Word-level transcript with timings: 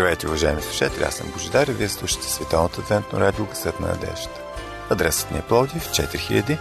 Здравейте, 0.00 0.26
уважаеми 0.26 0.62
слушатели, 0.62 1.04
аз 1.04 1.14
съм 1.14 1.30
Божидар 1.30 1.66
и 1.66 1.72
вие 1.72 1.88
слушате 1.88 2.28
Световното 2.28 2.80
адвентно 2.80 3.20
радио 3.20 3.46
Късът 3.46 3.80
на 3.80 3.88
надеждата. 3.88 4.40
Адресът 4.90 5.30
ни 5.30 5.38
е 5.38 5.42
Плодив, 5.42 5.88
4000, 5.88 6.58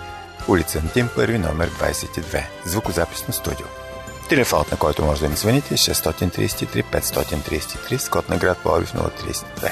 улица 0.47 0.79
Антим, 0.79 1.09
първи 1.15 1.37
номер 1.37 1.69
22, 1.69 2.43
звукозаписно 2.65 3.33
студио. 3.33 3.65
Телефонът, 4.29 4.71
на 4.71 4.77
който 4.77 5.05
може 5.05 5.21
да 5.21 5.29
ни 5.29 5.35
звъните 5.35 5.73
е 5.73 5.77
633 5.77 6.83
533 6.83 7.97
с 7.97 8.09
код 8.09 8.29
на 8.29 8.37
град 8.37 8.57
Плодив 8.57 8.93
032. 8.93 9.71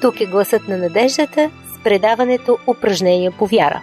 Тук 0.00 0.20
е 0.20 0.26
гласът 0.26 0.68
на 0.68 0.76
надеждата 0.76 1.50
с 1.74 1.82
предаването 1.84 2.58
Упражнения 2.66 3.32
по 3.38 3.46
вяра. 3.46 3.82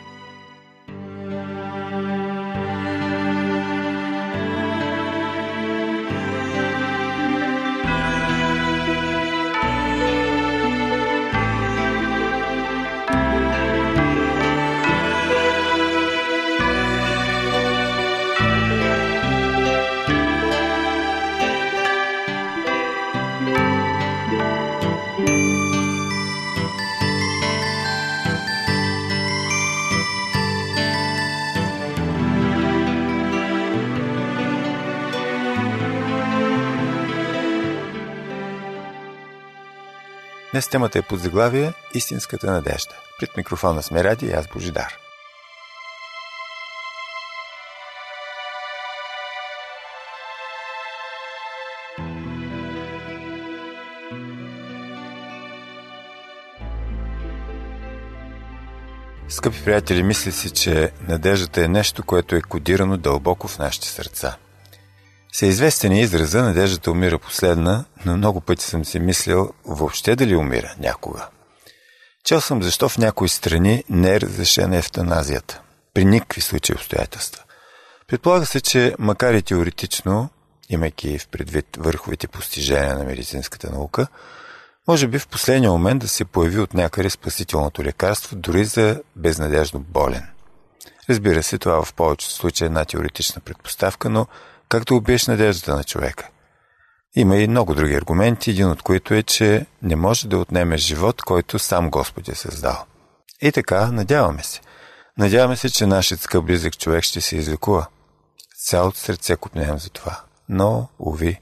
Днес 40.58 40.68
темата 40.68 41.00
е 41.00 41.02
под 41.02 41.20
заглавие 41.20 41.74
Истинската 41.94 42.52
надежда. 42.52 42.96
Пред 43.20 43.38
микрофона 43.38 43.84
сме 43.84 44.04
Ради 44.04 44.26
и 44.26 44.32
аз 44.32 44.48
Божидар. 44.48 44.98
Скъпи 59.30 59.64
приятели, 59.66 60.04
мисля 60.04 60.32
си, 60.32 60.50
че 60.50 60.92
надеждата 61.08 61.64
е 61.64 61.68
нещо, 61.68 62.04
което 62.04 62.36
е 62.36 62.42
кодирано 62.42 62.98
дълбоко 62.98 63.48
в 63.48 63.60
нашите 63.60 63.88
сърца– 63.88 64.38
Всеизвестен 65.32 65.92
е 65.92 66.02
израза 66.02 66.44
«Надеждата 66.44 66.92
умира 66.92 67.20
последна», 67.20 67.86
но 68.06 68.18
много 68.18 68.42
пъти 68.42 68.66
съм 68.66 68.86
си 68.86 69.00
мислил 69.00 69.54
въобще 69.66 70.16
дали 70.16 70.36
умира 70.36 70.76
някога. 70.80 71.28
Чел 72.24 72.42
съм 72.42 72.64
защо 72.64 72.90
в 72.90 72.98
някои 72.98 73.30
страни 73.30 73.84
не 73.90 74.16
е 74.16 74.22
разрешена 74.22 74.78
ефтаназията. 74.78 75.62
При 75.94 76.06
никакви 76.06 76.42
случаи 76.42 76.76
обстоятелства. 76.76 77.44
Предполага 78.08 78.46
се, 78.46 78.62
че 78.62 78.96
макар 79.00 79.34
и 79.34 79.42
теоретично, 79.42 80.30
имайки 80.70 81.20
в 81.20 81.28
предвид 81.28 81.66
върховите 81.80 82.28
постижения 82.28 82.98
на 82.98 83.04
медицинската 83.04 83.72
наука, 83.72 84.08
може 84.88 85.08
би 85.08 85.20
в 85.20 85.28
последния 85.28 85.72
момент 85.72 86.02
да 86.02 86.08
се 86.08 86.26
появи 86.26 86.60
от 86.60 86.74
някъде 86.74 87.10
спасителното 87.10 87.84
лекарство 87.84 88.36
дори 88.36 88.66
за 88.66 89.02
безнадежно 89.16 89.80
болен. 89.80 90.28
Разбира 91.10 91.44
се, 91.44 91.58
това 91.58 91.84
в 91.84 91.94
повечето 91.94 92.34
случаи 92.34 92.66
е 92.66 92.68
една 92.68 92.86
теоретична 92.86 93.42
предпоставка, 93.42 94.10
но 94.10 94.28
както 94.70 94.96
убиеш 94.96 95.28
надеждата 95.28 95.76
на 95.76 95.84
човека. 95.84 96.30
Има 97.16 97.38
и 97.38 97.48
много 97.48 97.76
други 97.76 97.96
аргументи, 97.96 98.52
един 98.52 98.70
от 98.70 98.82
които 98.82 99.14
е, 99.14 99.24
че 99.24 99.66
не 99.82 99.96
може 99.96 100.28
да 100.28 100.38
отнемеш 100.38 100.82
живот, 100.82 101.22
който 101.22 101.60
сам 101.60 101.90
Господ 101.90 102.28
е 102.28 102.36
създал. 102.36 102.86
И 103.42 103.52
така, 103.52 103.92
надяваме 103.92 104.44
се. 104.44 104.62
Надяваме 105.18 105.56
се, 105.56 105.70
че 105.70 105.86
нашият 105.86 106.22
скъп 106.22 106.46
близък 106.46 106.78
човек 106.78 107.04
ще 107.04 107.22
се 107.22 107.36
излекува. 107.36 107.88
Цялото 108.66 108.98
сърце 108.98 109.36
купнем 109.36 109.80
за 109.80 109.90
това. 109.90 110.22
Но, 110.50 110.90
уви, 111.00 111.42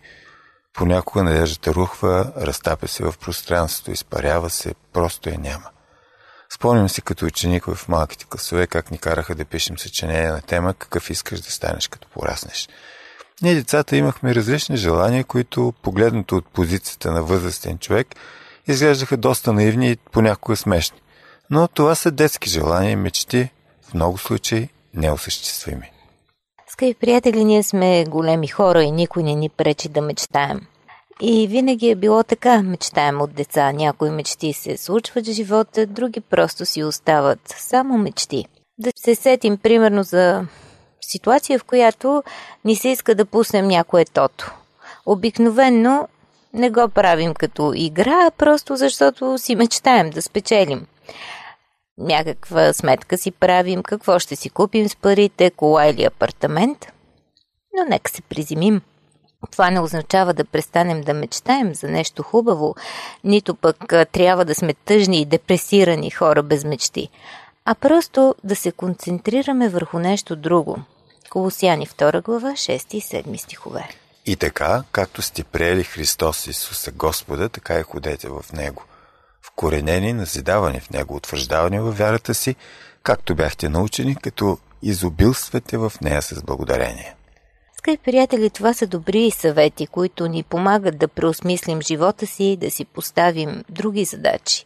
понякога 0.73 1.23
надеждата 1.23 1.73
рухва, 1.73 2.33
разтапя 2.37 2.87
се 2.87 3.03
в 3.03 3.13
пространството, 3.21 3.91
изпарява 3.91 4.49
се, 4.49 4.75
просто 4.93 5.29
я 5.29 5.37
няма. 5.39 5.69
Спомням 6.53 6.89
си 6.89 7.01
като 7.01 7.25
ученик 7.25 7.65
в 7.65 7.87
малките 7.87 8.25
класове 8.25 8.67
как 8.67 8.91
ни 8.91 8.97
караха 8.97 9.35
да 9.35 9.45
пишем 9.45 9.77
съчинение 9.77 10.31
на 10.31 10.41
тема 10.41 10.73
какъв 10.73 11.09
искаш 11.09 11.41
да 11.41 11.51
станеш 11.51 11.87
като 11.87 12.07
пораснеш. 12.07 12.69
Ние 13.41 13.55
децата 13.55 13.97
имахме 13.97 14.35
различни 14.35 14.77
желания, 14.77 15.23
които, 15.23 15.73
погледнато 15.81 16.35
от 16.35 16.47
позицията 16.47 17.11
на 17.11 17.23
възрастен 17.23 17.77
човек, 17.77 18.07
изглеждаха 18.67 19.17
доста 19.17 19.53
наивни 19.53 19.91
и 19.91 19.97
понякога 20.11 20.55
смешни. 20.55 21.01
Но 21.49 21.67
това 21.67 21.95
са 21.95 22.11
детски 22.11 22.49
желания 22.49 22.91
и 22.91 22.95
мечти, 22.95 23.49
в 23.89 23.93
много 23.93 24.17
случаи 24.17 24.69
неосъществими. 24.93 25.91
Скъпи 26.67 26.93
приятели, 26.93 27.43
ние 27.43 27.63
сме 27.63 28.05
големи 28.07 28.47
хора 28.47 28.83
и 28.83 28.91
никой 28.91 29.23
не 29.23 29.35
ни 29.35 29.49
пречи 29.49 29.89
да 29.89 30.01
мечтаем. 30.01 30.61
И 31.21 31.47
винаги 31.47 31.89
е 31.89 31.95
било 31.95 32.23
така, 32.23 32.61
мечтаем 32.61 33.21
от 33.21 33.33
деца. 33.33 33.71
Някои 33.71 34.09
мечти 34.09 34.53
се 34.53 34.77
случват 34.77 35.27
в 35.27 35.31
живота, 35.31 35.85
други 35.85 36.21
просто 36.21 36.65
си 36.65 36.83
остават 36.83 37.39
само 37.57 37.97
мечти. 37.97 38.45
Да 38.77 38.91
се 38.95 39.15
сетим 39.15 39.57
примерно 39.57 40.03
за 40.03 40.45
ситуация, 41.05 41.59
в 41.59 41.63
която 41.63 42.23
ни 42.65 42.75
се 42.75 42.89
иска 42.89 43.15
да 43.15 43.25
пуснем 43.25 43.67
някое 43.67 44.05
тото. 44.05 44.53
Обикновенно 45.05 46.07
не 46.53 46.69
го 46.69 46.89
правим 46.89 47.33
като 47.33 47.71
игра, 47.75 48.31
просто 48.37 48.75
защото 48.75 49.37
си 49.37 49.55
мечтаем 49.55 50.09
да 50.09 50.21
спечелим. 50.21 50.87
Някаква 51.97 52.73
сметка 52.73 53.17
си 53.17 53.31
правим, 53.31 53.83
какво 53.83 54.19
ще 54.19 54.35
си 54.35 54.49
купим 54.49 54.89
с 54.89 54.95
парите, 54.95 55.51
кола 55.51 55.85
или 55.85 56.03
апартамент. 56.03 56.87
Но 57.77 57.85
нека 57.89 58.11
се 58.11 58.21
приземим. 58.21 58.81
Това 59.51 59.71
не 59.71 59.79
означава 59.79 60.33
да 60.33 60.45
престанем 60.45 61.01
да 61.01 61.13
мечтаем 61.13 61.75
за 61.75 61.87
нещо 61.87 62.23
хубаво, 62.23 62.75
нито 63.23 63.55
пък 63.55 63.93
трябва 64.11 64.45
да 64.45 64.55
сме 64.55 64.73
тъжни 64.73 65.21
и 65.21 65.25
депресирани 65.25 66.11
хора 66.11 66.43
без 66.43 66.63
мечти, 66.63 67.09
а 67.65 67.75
просто 67.75 68.35
да 68.43 68.55
се 68.55 68.71
концентрираме 68.71 69.69
върху 69.69 69.99
нещо 69.99 70.35
друго– 70.35 70.77
Колосяни 71.35 71.87
2 71.87 72.23
глава, 72.23 72.51
6 72.51 72.95
и 72.95 73.01
7 73.01 73.37
стихове. 73.37 73.89
И 74.25 74.35
така, 74.35 74.83
както 74.91 75.21
сте 75.21 75.43
приели 75.43 75.83
Христос 75.83 76.47
Исуса 76.47 76.91
Господа, 76.91 77.49
така 77.49 77.79
и 77.79 77.83
ходете 77.83 78.29
в 78.29 78.45
Него. 78.53 78.83
Вкоренени, 79.41 80.13
назидавани 80.13 80.79
в 80.79 80.89
Него, 80.89 81.15
утвърждавани 81.15 81.79
във 81.79 81.97
вярата 81.97 82.33
си, 82.33 82.55
както 83.03 83.35
бяхте 83.35 83.69
научени, 83.69 84.15
като 84.15 84.57
изобилствате 84.81 85.77
в 85.77 85.93
нея 86.01 86.21
с 86.21 86.43
благодарение. 86.43 87.15
Скъпи 87.77 87.97
приятели, 87.97 88.49
това 88.49 88.73
са 88.73 88.87
добри 88.87 89.31
съвети, 89.31 89.87
които 89.87 90.27
ни 90.27 90.43
помагат 90.43 90.97
да 90.97 91.07
преосмислим 91.07 91.81
живота 91.81 92.27
си 92.27 92.43
и 92.43 92.57
да 92.57 92.71
си 92.71 92.85
поставим 92.85 93.63
други 93.69 94.05
задачи, 94.05 94.65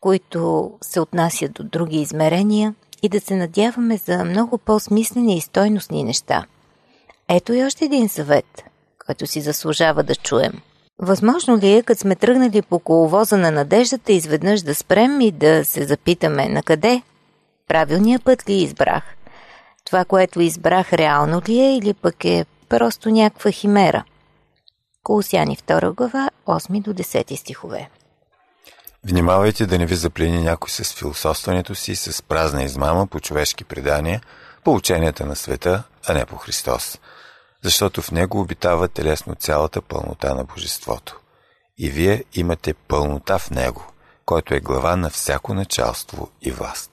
които 0.00 0.72
се 0.82 1.00
отнасят 1.00 1.52
до 1.52 1.64
други 1.64 2.00
измерения 2.00 2.74
и 3.04 3.08
да 3.08 3.20
се 3.20 3.36
надяваме 3.36 3.96
за 3.96 4.24
много 4.24 4.58
по-смислени 4.58 5.36
и 5.36 5.40
стойностни 5.40 6.04
неща. 6.04 6.46
Ето 7.28 7.52
и 7.52 7.64
още 7.64 7.84
един 7.84 8.08
съвет, 8.08 8.64
който 9.06 9.26
си 9.26 9.40
заслужава 9.40 10.02
да 10.02 10.14
чуем. 10.14 10.52
Възможно 10.98 11.58
ли 11.58 11.72
е, 11.72 11.82
като 11.82 12.00
сме 12.00 12.16
тръгнали 12.16 12.62
по 12.62 12.78
коловоза 12.78 13.36
на 13.36 13.50
надеждата, 13.50 14.12
изведнъж 14.12 14.62
да 14.62 14.74
спрем 14.74 15.20
и 15.20 15.30
да 15.30 15.64
се 15.64 15.84
запитаме 15.84 16.48
на 16.48 16.62
къде? 16.62 17.02
Правилният 17.68 18.24
път 18.24 18.48
ли 18.48 18.52
избрах? 18.52 19.02
Това, 19.84 20.04
което 20.04 20.40
избрах, 20.40 20.92
реално 20.92 21.42
ли 21.48 21.60
е 21.60 21.76
или 21.76 21.94
пък 21.94 22.24
е 22.24 22.46
просто 22.68 23.10
някаква 23.10 23.50
химера? 23.50 24.04
Колосяни 25.02 25.56
2 25.56 25.94
глава, 25.94 26.30
8 26.46 26.82
до 26.82 26.94
10 26.94 27.36
стихове. 27.36 27.88
Внимавайте 29.06 29.66
да 29.66 29.78
не 29.78 29.86
ви 29.86 29.94
заплени 29.94 30.42
някой 30.42 30.70
с 30.70 30.94
философстването 30.94 31.74
си, 31.74 31.96
с 31.96 32.22
празна 32.22 32.62
измама 32.62 33.06
по 33.06 33.20
човешки 33.20 33.64
предания, 33.64 34.20
по 34.64 34.74
ученията 34.74 35.26
на 35.26 35.36
света, 35.36 35.82
а 36.08 36.14
не 36.14 36.26
по 36.26 36.36
Христос, 36.36 36.98
защото 37.62 38.02
в 38.02 38.10
него 38.10 38.40
обитава 38.40 38.88
телесно 38.88 39.34
цялата 39.34 39.82
пълнота 39.82 40.34
на 40.34 40.44
Божеството. 40.44 41.20
И 41.78 41.90
вие 41.90 42.24
имате 42.34 42.74
пълнота 42.74 43.38
в 43.38 43.50
него, 43.50 43.86
който 44.26 44.54
е 44.54 44.60
глава 44.60 44.96
на 44.96 45.10
всяко 45.10 45.54
началство 45.54 46.28
и 46.42 46.50
власт. 46.50 46.90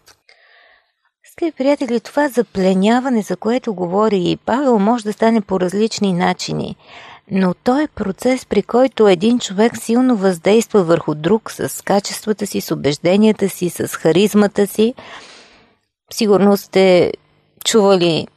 Скъпи 1.32 1.52
приятели, 1.58 2.00
това 2.00 2.30
запленяване, 2.30 3.22
за 3.22 3.38
което 3.38 3.74
говори 3.74 4.30
и 4.32 4.38
Павел, 4.38 4.80
може 4.80 5.04
да 5.04 5.14
стане 5.14 5.42
по 5.42 5.60
различни 5.60 6.14
начини. 6.14 6.76
Но 7.32 7.54
то 7.54 7.80
е 7.80 7.88
процес, 7.88 8.46
при 8.46 8.64
който 8.64 9.08
един 9.08 9.40
човек 9.40 9.78
силно 9.78 10.16
въздейства 10.16 10.84
върху 10.84 11.16
друг 11.16 11.52
с 11.52 11.84
качествата 11.84 12.48
си, 12.48 12.62
с 12.62 12.72
убежденията 12.72 13.50
си, 13.50 13.70
с 13.70 13.88
харизмата 13.88 14.68
си. 14.68 14.94
Сигурно 16.14 16.58
сте 16.58 17.12
чували 17.66 18.28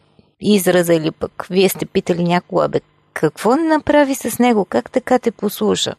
израза 0.41 0.95
или 0.95 1.11
пък 1.11 1.47
вие 1.51 1.69
сте 1.69 1.87
питали 1.87 2.25
някога, 2.25 2.69
бе, 2.69 2.81
какво 3.13 3.57
направи 3.57 4.15
с 4.15 4.39
него, 4.39 4.65
как 4.65 4.91
така 4.91 5.19
те 5.19 5.31
послуша? 5.31 5.95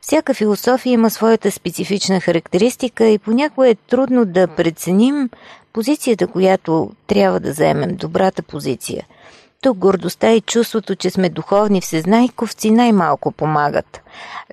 Всяка 0.00 0.34
философия 0.34 0.92
има 0.92 1.10
своята 1.10 1.50
специфична 1.50 2.20
характеристика 2.20 3.06
и 3.06 3.18
понякога 3.18 3.68
е 3.68 3.74
трудно 3.74 4.24
да 4.24 4.48
преценим 4.48 5.30
позицията, 5.72 6.26
която 6.26 6.90
трябва 7.06 7.40
да 7.40 7.52
заемем, 7.52 7.96
добрата 7.96 8.42
позиция. 8.42 9.06
Тук 9.62 9.78
гордостта 9.78 10.32
и 10.32 10.40
чувството, 10.40 10.96
че 10.96 11.10
сме 11.10 11.28
духовни 11.28 11.80
всезнайковци 11.80 12.70
най-малко 12.70 13.32
помагат. 13.32 14.00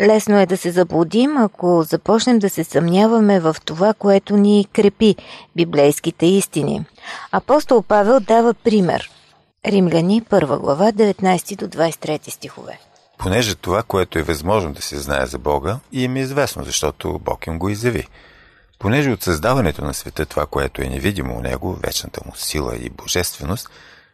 Лесно 0.02 0.40
е 0.40 0.46
да 0.46 0.58
се 0.58 0.72
заблудим, 0.72 1.38
ако 1.38 1.84
започнем 1.84 2.40
да 2.40 2.50
се 2.50 2.64
съмняваме 2.64 3.40
в 3.40 3.56
това, 3.66 3.94
което 3.94 4.38
ни 4.38 4.68
крепи 4.74 5.16
библейските 5.56 6.26
истини. 6.26 6.86
Апостол 7.32 7.82
Павел 7.82 8.20
дава 8.20 8.54
пример. 8.54 9.10
Римляни, 9.66 10.24
1 10.24 10.60
глава, 10.60 10.92
19 10.92 11.58
до 11.58 11.78
23 11.78 12.30
стихове. 12.30 12.80
Понеже 13.18 13.56
това, 13.56 13.84
което 13.84 14.20
е 14.20 14.24
възможно 14.24 14.74
да 14.74 14.82
се 14.82 14.98
знае 14.98 15.26
за 15.26 15.40
Бога, 15.40 15.80
и 15.92 16.04
им 16.04 16.16
е 16.16 16.20
известно, 16.20 16.64
защото 16.64 17.20
Бог 17.20 17.48
им 17.48 17.60
го 17.60 17.70
изяви. 17.70 18.08
Понеже 18.80 19.12
от 19.12 19.24
създаването 19.24 19.86
на 19.86 19.94
света 19.94 20.26
това, 20.26 20.46
което 20.46 20.82
е 20.82 20.90
невидимо 20.90 21.38
у 21.38 21.42
него, 21.42 21.74
вечната 21.84 22.22
му 22.26 22.32
сила 22.36 22.76
и 22.76 22.90
божественост, 22.90 23.70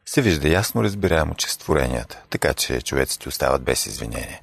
се 0.06 0.22
вижда 0.22 0.50
ясно 0.50 0.84
разбираемо 0.84 1.36
чрез 1.36 1.58
творенията, 1.58 2.22
така 2.30 2.54
че 2.54 2.82
човеците 2.82 3.30
остават 3.30 3.64
без 3.64 3.86
извинение. 3.86 4.42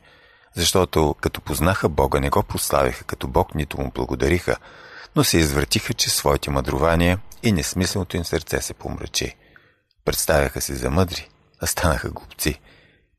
Защото 0.56 1.14
като 1.20 1.40
познаха 1.40 1.88
Бога, 1.88 2.20
не 2.20 2.30
го 2.30 2.42
прославиха 2.42 3.04
като 3.04 3.28
Бог, 3.28 3.54
нито 3.54 3.80
му 3.80 3.90
благодариха, 3.94 4.56
но 5.16 5.24
се 5.24 5.38
извъртиха 5.38 5.94
чрез 5.94 6.14
своите 6.14 6.50
мъдрувания 6.50 7.18
и 7.42 7.52
несмисленото 7.52 8.16
им 8.16 8.24
сърце 8.24 8.60
се 8.60 8.74
помрачи. 8.74 9.36
Представяха 10.04 10.60
се 10.60 10.74
за 10.74 10.90
мъдри, 10.90 11.28
а 11.60 11.66
станаха 11.66 12.10
глупци– 12.10 12.60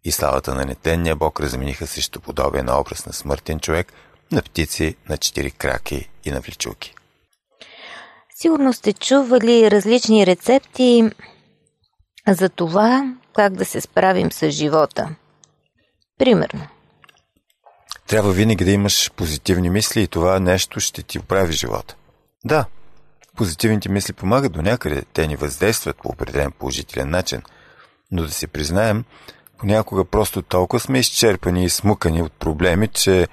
и 0.03 0.11
славата 0.11 0.55
на 0.55 0.65
нетенния 0.65 1.15
бог 1.15 1.39
размениха 1.39 1.87
срещу 1.87 2.19
подобие 2.19 2.63
на 2.63 2.79
образ 2.79 3.05
на 3.05 3.13
смъртен 3.13 3.59
човек, 3.59 3.93
на 4.31 4.41
птици, 4.41 4.95
на 5.09 5.17
четири 5.17 5.51
краки 5.51 6.09
и 6.25 6.31
на 6.31 6.39
влечуки. 6.39 6.95
Сигурно 8.35 8.73
сте 8.73 8.93
чували 8.93 9.71
различни 9.71 10.25
рецепти 10.25 11.03
за 12.33 12.49
това 12.49 13.13
как 13.35 13.53
да 13.53 13.65
се 13.65 13.81
справим 13.81 14.31
с 14.31 14.49
живота. 14.49 15.15
Примерно. 16.17 16.67
Трябва 18.07 18.31
винаги 18.31 18.65
да 18.65 18.71
имаш 18.71 19.11
позитивни 19.11 19.69
мисли 19.69 20.01
и 20.01 20.07
това 20.07 20.39
нещо 20.39 20.79
ще 20.79 21.03
ти 21.03 21.19
оправи 21.19 21.53
живота. 21.53 21.95
Да, 22.45 22.65
позитивните 23.35 23.89
мисли 23.89 24.13
помагат 24.13 24.51
до 24.51 24.61
някъде, 24.61 25.03
те 25.13 25.27
ни 25.27 25.35
въздействат 25.35 25.97
по 25.97 26.09
определен 26.09 26.51
положителен 26.51 27.09
начин, 27.09 27.41
но 28.11 28.23
да 28.23 28.31
си 28.31 28.47
признаем, 28.47 29.05
Понякога 29.59 30.05
просто 30.05 30.41
толкова 30.41 30.79
сме 30.79 30.99
изчерпани 30.99 31.65
и 31.65 31.69
смукани 31.69 32.21
от 32.21 32.33
проблеми, 32.33 32.87
че 32.87 33.27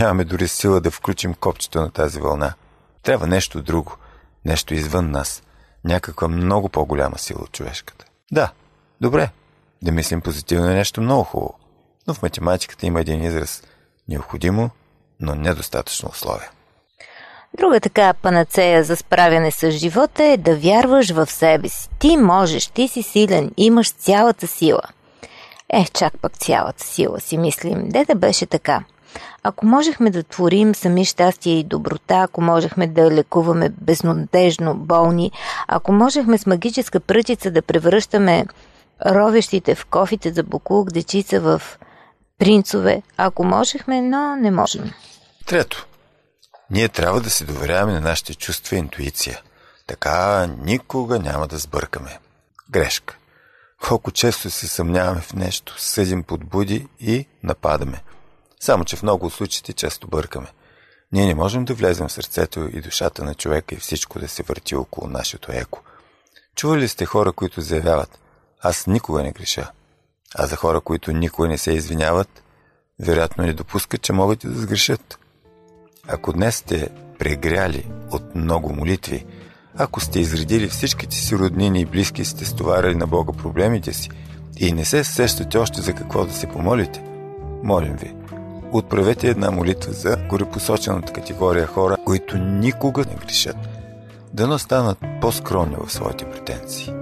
нямаме 0.00 0.24
дори 0.24 0.48
сила 0.48 0.80
да 0.80 0.90
включим 0.90 1.34
копчето 1.34 1.80
на 1.80 1.90
тази 1.90 2.20
вълна. 2.20 2.54
Трябва 3.02 3.26
нещо 3.26 3.62
друго, 3.62 3.96
нещо 4.44 4.74
извън 4.74 5.10
нас, 5.10 5.42
някаква 5.84 6.28
много 6.28 6.68
по-голяма 6.68 7.18
сила 7.18 7.40
от 7.42 7.52
човешката. 7.52 8.04
Да, 8.32 8.50
добре, 9.00 9.30
да 9.82 9.92
мислим 9.92 10.20
позитивно 10.20 10.70
е 10.70 10.74
нещо 10.74 11.00
много 11.00 11.24
хубаво, 11.24 11.54
но 12.06 12.14
в 12.14 12.22
математиката 12.22 12.86
има 12.86 13.00
един 13.00 13.24
израз– 13.24 13.62
необходимо, 14.08 14.70
но 15.20 15.34
недостатъчно 15.34 16.08
условие. 16.08 16.50
Друга 17.58 17.80
така 17.80 18.14
панацея 18.14 18.84
за 18.84 18.96
справяне 18.96 19.50
с 19.50 19.70
живота 19.70 20.24
е 20.24 20.36
да 20.36 20.56
вярваш 20.56 21.10
в 21.10 21.26
себе 21.26 21.68
си. 21.68 21.88
Ти 21.98 22.16
можеш, 22.16 22.66
ти 22.66 22.88
си 22.88 23.02
силен, 23.02 23.50
имаш 23.56 23.90
цялата 23.90 24.46
сила– 24.46 24.82
е, 25.70 25.84
чак 25.84 26.12
пък 26.20 26.36
цялата 26.36 26.84
сила 26.84 27.20
си 27.20 27.38
мислим. 27.38 27.88
Де 27.88 28.04
да 28.04 28.14
беше 28.14 28.46
така? 28.46 28.84
Ако 29.42 29.66
можехме 29.66 30.10
да 30.10 30.22
творим 30.22 30.74
сами 30.74 31.04
щастие 31.04 31.58
и 31.58 31.64
доброта, 31.64 32.14
ако 32.18 32.40
можехме 32.40 32.86
да 32.86 33.10
лекуваме 33.10 33.68
безнадежно 33.68 34.74
болни, 34.74 35.32
ако 35.68 35.92
можехме 35.92 36.38
с 36.38 36.46
магическа 36.46 37.00
пръчица 37.00 37.50
да 37.50 37.62
превръщаме 37.62 38.46
ровещите 39.06 39.74
в 39.74 39.86
кофите 39.86 40.32
за 40.32 40.42
буклук 40.42 40.92
дечица 40.92 41.40
в 41.40 41.62
принцове, 42.38 43.02
ако 43.16 43.44
можехме, 43.44 44.02
но 44.02 44.36
не 44.36 44.50
можем. 44.50 44.92
Трето. 45.46 45.86
Ние 46.70 46.88
трябва 46.88 47.20
да 47.20 47.30
се 47.30 47.44
доверяваме 47.44 47.92
на 47.92 48.00
нашите 48.00 48.34
чувства 48.34 48.76
и 48.76 48.78
интуиция. 48.78 49.40
Така 49.86 50.46
никога 50.64 51.18
няма 51.18 51.46
да 51.46 51.58
сбъркаме. 51.58 52.18
Грешка. 52.70 53.16
Колко 53.88 54.10
често 54.10 54.50
се 54.50 54.68
съмняваме 54.68 55.20
в 55.20 55.34
нещо, 55.34 55.74
съдим 55.78 56.22
подбуди 56.22 56.88
и 57.00 57.26
нападаме. 57.42 58.02
Само, 58.60 58.84
че 58.84 58.96
в 58.96 59.02
много 59.02 59.26
от 59.26 59.32
случаите 59.32 59.72
често 59.72 60.08
бъркаме. 60.08 60.46
Ние 61.12 61.26
не 61.26 61.34
можем 61.34 61.64
да 61.64 61.74
влезем 61.74 62.08
в 62.08 62.12
сърцето 62.12 62.68
и 62.72 62.80
душата 62.80 63.24
на 63.24 63.34
човека 63.34 63.74
и 63.74 63.78
всичко 63.78 64.18
да 64.18 64.28
се 64.28 64.42
върти 64.42 64.74
около 64.74 65.08
нашето 65.08 65.52
еко. 65.52 65.82
Чували 66.56 66.80
ли 66.80 66.88
сте 66.88 67.04
хора, 67.04 67.32
които 67.32 67.60
заявяват 67.60 68.18
«Аз 68.60 68.86
никога 68.86 69.22
не 69.22 69.32
греша», 69.32 69.70
а 70.34 70.46
за 70.46 70.56
хора, 70.56 70.80
които 70.80 71.12
никога 71.12 71.48
не 71.48 71.58
се 71.58 71.72
извиняват, 71.72 72.42
вероятно 73.00 73.44
не 73.44 73.52
допускат, 73.52 74.02
че 74.02 74.12
могат 74.12 74.44
и 74.44 74.48
да 74.48 74.60
сгрешат. 74.60 75.18
Ако 76.08 76.32
днес 76.32 76.56
сте 76.56 76.88
прегряли 77.18 77.90
от 78.10 78.34
много 78.34 78.72
молитви, 78.72 79.26
ако 79.76 80.00
сте 80.00 80.20
изредили 80.20 80.68
всичките 80.68 81.16
си 81.16 81.36
роднини 81.36 81.80
и 81.80 81.86
близки 81.86 82.24
сте 82.24 82.44
стоварили 82.44 82.94
на 82.94 83.06
Бога 83.06 83.32
проблемите 83.32 83.92
си 83.92 84.10
и 84.56 84.72
не 84.72 84.84
се 84.84 85.04
сещате 85.04 85.58
още 85.58 85.80
за 85.80 85.94
какво 85.94 86.24
да 86.24 86.32
се 86.32 86.46
помолите, 86.46 87.04
молим 87.62 87.96
ви, 87.96 88.14
отправете 88.72 89.28
една 89.28 89.50
молитва 89.50 89.92
за 89.92 90.16
горепосочената 90.28 91.12
категория 91.12 91.66
хора, 91.66 91.96
които 92.04 92.38
никога 92.38 93.04
не 93.04 93.26
грешат, 93.26 93.56
да 94.34 94.58
станат 94.58 94.98
по-скромни 95.20 95.76
в 95.86 95.92
своите 95.92 96.24
претенции. 96.24 96.92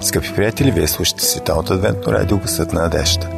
Скъпи 0.00 0.34
приятели, 0.34 0.70
вие 0.70 0.88
слушате 0.88 1.24
Световното 1.24 1.72
адвентно 1.72 2.12
радио 2.12 2.38
Гъсът 2.38 2.72
на 2.72 2.80
надежда. 2.80 3.28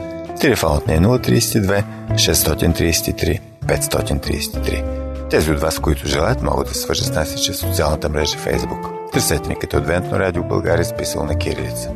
Телефонът 0.40 0.86
не 0.86 0.94
е 0.94 0.98
032 0.98 1.84
633 2.12 3.40
533. 3.66 5.01
Тези 5.32 5.50
от 5.52 5.60
вас, 5.60 5.78
които 5.78 6.08
желаят, 6.08 6.42
могат 6.42 6.68
да 6.68 6.74
свържат 6.74 7.06
с 7.06 7.10
нас 7.10 7.44
чрез 7.44 7.58
социалната 7.58 8.08
мрежа 8.08 8.38
Facebook. 8.38 9.12
Търсете 9.12 9.48
ни 9.48 9.56
като 9.56 9.76
Адвентно 9.76 10.18
радио 10.18 10.44
България 10.44 10.84
списал 10.84 11.24
на 11.24 11.38
Кирилица. 11.38 11.90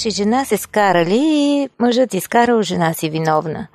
Мъж 0.00 0.06
и 0.06 0.10
жена 0.10 0.44
се 0.44 0.56
скарали 0.56 1.18
и 1.18 1.68
мъжът 1.78 2.14
изкарал 2.14 2.62
жена 2.62 2.94
си 2.94 3.10
виновна. 3.10 3.66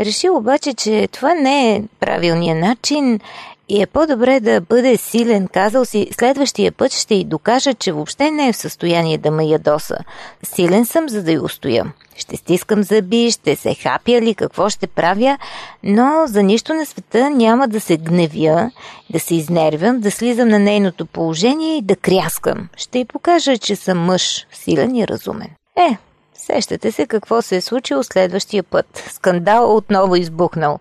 Решил 0.00 0.36
обаче, 0.36 0.74
че 0.74 1.08
това 1.12 1.34
не 1.34 1.74
е 1.74 1.82
правилният 2.00 2.58
начин 2.58 3.20
и 3.68 3.82
е 3.82 3.86
по-добре 3.86 4.40
да 4.40 4.60
бъде 4.60 4.96
силен, 4.96 5.48
казал 5.48 5.84
си, 5.84 6.08
следващия 6.12 6.72
път 6.72 6.92
ще 6.92 7.14
й 7.14 7.24
докажа, 7.24 7.74
че 7.74 7.92
въобще 7.92 8.30
не 8.30 8.48
е 8.48 8.52
в 8.52 8.56
състояние 8.56 9.18
да 9.18 9.30
ме 9.30 9.44
ядоса. 9.44 9.98
Силен 10.42 10.86
съм, 10.86 11.08
за 11.08 11.22
да 11.22 11.32
й 11.32 11.38
устоя. 11.38 11.92
Ще 12.16 12.36
стискам 12.36 12.82
зъби, 12.82 13.30
ще 13.30 13.56
се 13.56 13.74
хапя 13.74 14.20
ли, 14.20 14.34
какво 14.34 14.68
ще 14.68 14.86
правя, 14.86 15.38
но 15.82 16.22
за 16.26 16.42
нищо 16.42 16.74
на 16.74 16.86
света 16.86 17.30
няма 17.30 17.68
да 17.68 17.80
се 17.80 17.96
гневя, 17.96 18.70
да 19.10 19.20
се 19.20 19.34
изнервям, 19.34 20.00
да 20.00 20.10
слизам 20.10 20.48
на 20.48 20.58
нейното 20.58 21.06
положение 21.06 21.76
и 21.76 21.82
да 21.82 21.96
кряскам. 21.96 22.68
Ще 22.76 22.98
й 22.98 23.04
покажа, 23.04 23.58
че 23.58 23.76
съм 23.76 23.98
мъж, 23.98 24.46
силен 24.52 24.96
и 24.96 25.08
разумен. 25.08 25.48
Е, 25.76 25.96
сещате 26.34 26.92
се 26.92 27.06
какво 27.06 27.42
се 27.42 27.56
е 27.56 27.60
случило 27.60 28.02
следващия 28.02 28.62
път. 28.62 29.10
Скандал 29.12 29.76
отново 29.76 30.16
избухнал. 30.16 30.78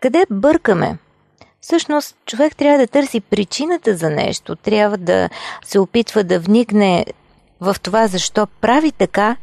Къде 0.00 0.26
бъркаме? 0.30 0.98
Всъщност, 1.60 2.16
човек 2.26 2.56
трябва 2.56 2.78
да 2.78 2.86
търси 2.86 3.20
причината 3.20 3.96
за 3.96 4.10
нещо, 4.10 4.56
трябва 4.56 4.96
да 4.96 5.28
се 5.64 5.78
опитва 5.78 6.24
да 6.24 6.40
вникне 6.40 7.06
в 7.60 7.76
това 7.82 8.06
защо 8.06 8.46
прави 8.60 8.92
така, 8.92 9.36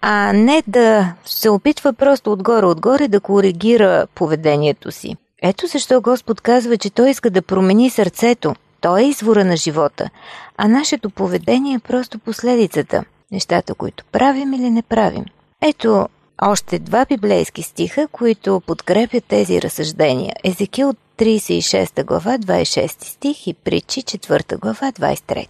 а 0.00 0.32
не 0.32 0.62
да 0.66 1.14
се 1.24 1.50
опитва 1.50 1.92
просто 1.92 2.32
отгоре-отгоре 2.32 3.08
да 3.08 3.20
коригира 3.20 4.06
поведението 4.14 4.92
си. 4.92 5.16
Ето 5.42 5.66
защо 5.66 6.00
Господ 6.00 6.40
казва, 6.40 6.76
че 6.76 6.90
Той 6.90 7.10
иска 7.10 7.30
да 7.30 7.42
промени 7.42 7.90
сърцето. 7.90 8.54
Той 8.80 9.00
е 9.00 9.04
извора 9.04 9.44
на 9.44 9.56
живота, 9.56 10.10
а 10.56 10.68
нашето 10.68 11.10
поведение 11.10 11.74
е 11.74 11.78
просто 11.78 12.18
последицата. 12.18 13.04
Нещата, 13.34 13.74
които 13.74 14.04
правим 14.12 14.52
или 14.52 14.70
не 14.70 14.82
правим. 14.82 15.24
Ето 15.62 16.08
още 16.42 16.78
два 16.78 17.04
библейски 17.04 17.62
стиха, 17.62 18.08
които 18.12 18.62
подкрепят 18.66 19.24
тези 19.24 19.62
разсъждения. 19.62 20.34
Езекил 20.44 20.94
36 21.18 22.04
глава, 22.04 22.38
26 22.38 23.04
стих 23.04 23.46
и 23.46 23.54
Притчи 23.54 24.02
4 24.02 24.58
глава, 24.58 24.92
23. 24.92 25.46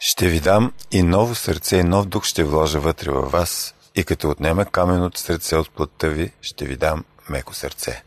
Ще 0.00 0.28
ви 0.28 0.40
дам 0.40 0.72
и 0.90 1.02
ново 1.02 1.34
сърце 1.34 1.76
и 1.76 1.82
нов 1.82 2.06
дух 2.06 2.24
ще 2.24 2.44
вложа 2.44 2.80
вътре 2.80 3.10
във 3.10 3.32
вас 3.32 3.74
и 3.94 4.04
като 4.04 4.30
отнема 4.30 4.64
каменото 4.64 5.20
сърце 5.20 5.56
от 5.56 5.70
плътта 5.70 6.08
ви, 6.08 6.32
ще 6.40 6.64
ви 6.64 6.76
дам 6.76 7.04
меко 7.28 7.54
сърце. 7.54 8.02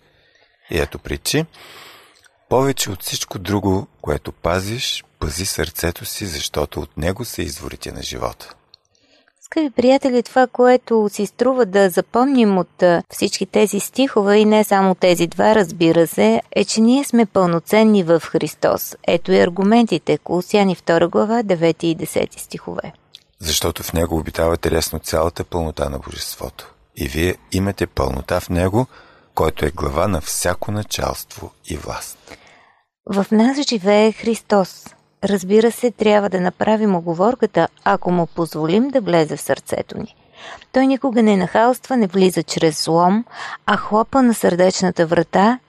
И 0.72 0.80
ето 0.80 1.00
причи, 1.00 1.46
повече 2.50 2.92
от 2.92 3.04
всичко 3.04 3.40
друго, 3.40 3.88
което 4.02 4.32
пазиш, 4.32 5.04
пази 5.20 5.46
сърцето 5.46 6.06
си, 6.06 6.26
защото 6.26 6.80
от 6.82 6.98
него 6.98 7.26
са 7.26 7.42
изворите 7.42 7.92
на 7.92 8.02
живота. 8.02 8.57
Скъпи 9.48 9.70
приятели, 9.70 10.24
това, 10.24 10.48
което 10.48 11.10
си 11.12 11.26
струва 11.26 11.66
да 11.66 11.90
запомним 11.90 12.58
от 12.58 12.84
всички 13.10 13.46
тези 13.46 13.80
стихове 13.80 14.38
и 14.38 14.46
не 14.46 14.64
само 14.64 14.96
тези 14.96 15.28
два, 15.28 15.56
разбира 15.56 16.08
се, 16.08 16.42
е, 16.52 16.66
че 16.66 16.82
ние 16.82 17.04
сме 17.04 17.26
пълноценни 17.26 18.04
в 18.04 18.20
Христос. 18.20 18.96
Ето 19.08 19.32
и 19.32 19.40
аргументите. 19.40 20.18
Колосяни 20.18 20.76
2 20.76 21.10
глава, 21.10 21.44
9 21.44 21.84
и 21.84 21.98
10 21.98 22.40
стихове. 22.40 22.94
Защото 23.40 23.84
в 23.84 23.94
Него 23.94 24.18
обитавате 24.18 24.72
лесно 24.72 25.00
цялата 25.00 25.44
пълнота 25.44 25.90
на 25.90 26.00
Божеството. 26.00 26.74
И 26.96 27.08
вие 27.08 27.36
имате 27.52 27.88
пълнота 27.88 28.40
в 28.40 28.50
Него, 28.50 28.86
който 29.36 29.66
е 29.66 29.72
глава 29.72 30.08
на 30.08 30.22
всяко 30.22 30.72
началство 30.72 31.52
и 31.66 31.78
власт. 31.78 32.18
В 33.06 33.26
нас 33.32 33.58
живее 33.70 34.12
Христос. 34.12 34.97
Разбира 35.24 35.72
се, 35.72 35.92
трябва 35.92 36.30
да 36.30 36.42
направим 36.42 36.96
оговорката, 36.96 37.68
ако 37.84 38.12
му 38.12 38.28
позволим 38.28 38.90
да 38.90 39.02
влезе 39.02 39.38
в 39.38 39.42
сърцето 39.42 39.98
ни. 39.98 40.16
Той 40.72 40.88
никога 40.88 41.24
не 41.24 41.38
нахалства, 41.38 41.98
не 41.98 42.08
влиза 42.08 42.44
чрез 42.44 42.86
злом, 42.86 43.26
а 43.66 43.78
хлопа 43.78 44.24
на 44.24 44.34
сърдечната 44.34 45.06
врата 45.06 45.60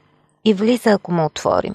и 0.44 0.54
влиза, 0.54 0.90
ако 0.90 1.12
му 1.12 1.24
отворим. 1.24 1.74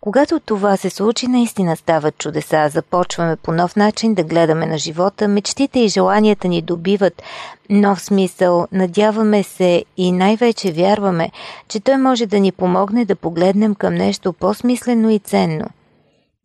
Когато 0.00 0.40
това 0.40 0.76
се 0.76 0.90
случи, 0.90 1.26
наистина 1.26 1.76
стават 1.76 2.18
чудеса. 2.18 2.68
Започваме 2.68 3.36
по 3.36 3.52
нов 3.52 3.76
начин 3.76 4.14
да 4.14 4.24
гледаме 4.24 4.66
на 4.66 4.78
живота, 4.78 5.28
мечтите 5.28 5.80
и 5.80 5.88
желанията 5.88 6.48
ни 6.48 6.62
добиват 6.62 7.22
нов 7.70 8.00
смисъл, 8.00 8.66
надяваме 8.72 9.42
се 9.42 9.84
и 9.96 10.12
най-вече 10.12 10.72
вярваме, 10.72 11.30
че 11.68 11.80
той 11.80 11.96
може 11.96 12.26
да 12.26 12.40
ни 12.40 12.52
помогне 12.52 13.04
да 13.04 13.16
погледнем 13.16 13.74
към 13.74 13.94
нещо 13.94 14.32
по-смислено 14.32 15.10
и 15.10 15.18
ценно– 15.18 15.66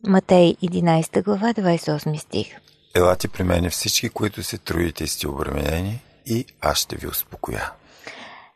Матей 0.06 0.54
11 0.62 1.24
глава 1.24 1.52
28 1.54 2.16
стих 2.16 2.46
Елате 2.94 3.28
при 3.28 3.42
мене 3.42 3.70
всички, 3.70 4.08
които 4.08 4.42
се 4.42 4.58
труите 4.58 5.04
и 5.04 5.06
сте 5.06 5.28
обременени 5.28 6.00
и 6.26 6.44
аз 6.60 6.78
ще 6.78 6.96
ви 6.96 7.06
успокоя. 7.06 7.72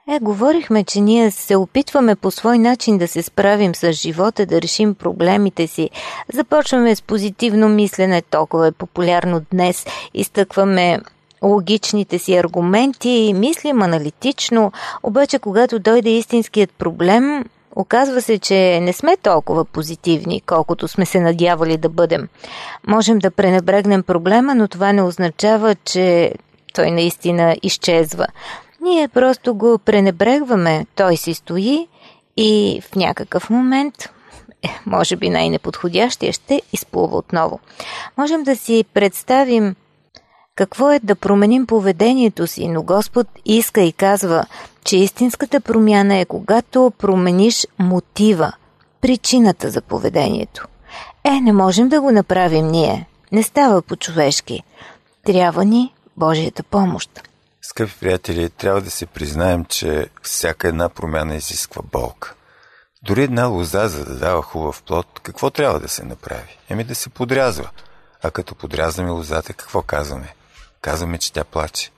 Е, 0.08 0.18
говорихме, 0.18 0.84
че 0.84 1.00
ние 1.00 1.30
се 1.30 1.56
опитваме 1.56 2.16
по 2.16 2.30
свой 2.30 2.58
начин 2.58 2.98
да 2.98 3.08
се 3.08 3.22
справим 3.22 3.74
с 3.74 3.92
живота, 3.92 4.46
да 4.46 4.62
решим 4.62 4.94
проблемите 4.94 5.66
си. 5.66 5.90
Започваме 6.32 6.96
с 6.96 7.02
позитивно 7.02 7.68
мислене, 7.68 8.22
толкова 8.22 8.66
е 8.66 8.72
популярно 8.72 9.40
днес. 9.52 9.86
Изтъкваме 10.14 11.00
логичните 11.42 12.18
си 12.18 12.34
аргументи 12.34 13.08
и 13.08 13.34
мислим 13.34 13.82
аналитично, 13.82 14.72
обаче 15.02 15.38
когато 15.38 15.78
дойде 15.78 16.10
истинският 16.10 16.70
проблем, 16.70 17.44
Оказва 17.76 18.22
се, 18.22 18.38
че 18.38 18.80
не 18.80 18.92
сме 18.92 19.16
толкова 19.16 19.64
позитивни, 19.64 20.40
колкото 20.46 20.88
сме 20.88 21.06
се 21.06 21.20
надявали 21.20 21.76
да 21.76 21.88
бъдем. 21.88 22.28
Можем 22.86 23.18
да 23.18 23.30
пренебрегнем 23.30 24.02
проблема, 24.02 24.54
но 24.54 24.68
това 24.68 24.92
не 24.92 25.02
означава, 25.02 25.74
че 25.74 26.32
той 26.74 26.90
наистина 26.90 27.56
изчезва. 27.62 28.26
Ние 28.80 29.08
просто 29.08 29.54
го 29.54 29.78
пренебрегваме, 29.78 30.86
той 30.94 31.16
си 31.16 31.34
стои 31.34 31.88
и 32.36 32.80
в 32.84 32.96
някакъв 32.96 33.50
момент, 33.50 33.94
е, 34.62 34.68
може 34.86 35.16
би 35.16 35.30
най-неподходящия, 35.30 36.32
ще 36.32 36.62
изплува 36.72 37.18
отново. 37.18 37.60
Можем 38.18 38.42
да 38.42 38.56
си 38.56 38.84
представим 38.94 39.74
какво 40.56 40.90
е 40.90 41.00
да 41.02 41.14
променим 41.14 41.66
поведението 41.66 42.46
си, 42.46 42.68
но 42.68 42.82
Господ 42.82 43.26
иска 43.44 43.80
и 43.80 43.92
казва, 43.92 44.46
че 44.84 44.96
истинската 44.96 45.60
промяна 45.60 46.16
е 46.16 46.24
когато 46.24 46.92
промениш 46.98 47.66
мотива, 47.78 48.52
причината 49.00 49.70
за 49.70 49.82
поведението. 49.82 50.68
Е, 51.24 51.30
не 51.30 51.52
можем 51.52 51.88
да 51.88 52.00
го 52.00 52.10
направим 52.10 52.68
ние. 52.68 53.08
Не 53.32 53.42
става 53.42 53.82
по-човешки. 53.82 54.62
Трябва 55.26 55.64
ни 55.64 55.94
Божията 56.16 56.62
помощ. 56.62 57.28
Скъпи 57.62 57.92
приятели, 58.00 58.50
трябва 58.50 58.80
да 58.80 58.90
се 58.90 59.06
признаем, 59.06 59.64
че 59.64 60.06
всяка 60.22 60.68
една 60.68 60.88
промяна 60.88 61.34
изисква 61.34 61.82
болка. 61.92 62.34
Дори 63.02 63.22
една 63.22 63.46
лоза, 63.46 63.88
за 63.88 64.04
да 64.04 64.18
дава 64.18 64.42
хубав 64.42 64.82
плод, 64.82 65.20
какво 65.22 65.50
трябва 65.50 65.80
да 65.80 65.88
се 65.88 66.04
направи? 66.04 66.58
Еми 66.68 66.84
да 66.84 66.94
се 66.94 67.08
подрязва. 67.08 67.70
А 68.22 68.30
като 68.30 68.54
подрязваме 68.54 69.10
лозата, 69.10 69.52
какво 69.52 69.82
казваме? 69.82 70.34
Казваме, 70.82 71.18
че 71.18 71.32
тя 71.32 71.44
плаче. 71.44 71.90